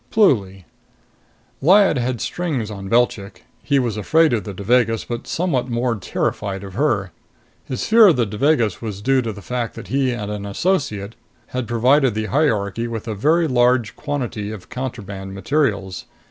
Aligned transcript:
Pluly: 0.09 0.65
Lyad 1.61 1.99
had 1.99 2.21
strings 2.21 2.71
on 2.71 2.89
Belchik. 2.89 3.45
He 3.61 3.77
was 3.77 3.97
afraid 3.97 4.33
of 4.33 4.45
the 4.45 4.53
Devagas 4.55 5.05
but 5.05 5.27
somewhat 5.27 5.69
more 5.69 5.95
terrified 5.95 6.63
of 6.63 6.73
her. 6.73 7.11
His 7.65 7.85
fear 7.85 8.07
of 8.07 8.15
the 8.15 8.25
Devagas 8.25 8.81
was 8.81 9.03
due 9.03 9.21
to 9.21 9.31
the 9.31 9.43
fact 9.43 9.75
that 9.75 9.89
he 9.89 10.11
and 10.11 10.31
an 10.31 10.47
associate 10.47 11.13
had 11.49 11.67
provided 11.67 12.15
the 12.15 12.25
hierarchy 12.25 12.87
with 12.87 13.07
a 13.07 13.13
very 13.13 13.47
large 13.47 13.95
quantity 13.95 14.51
of 14.51 14.69
contraband 14.69 15.35
materials. 15.35 16.05